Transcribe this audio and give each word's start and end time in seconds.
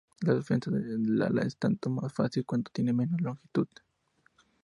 La 0.21 0.33
defensa 0.33 0.71
del 0.71 1.21
ala 1.21 1.43
es 1.43 1.57
tanto 1.57 1.91
más 1.91 2.11
fácil, 2.11 2.43
cuanto 2.43 2.71
tiene 2.71 2.91
menos 2.91 3.21
longitud. 3.21 3.67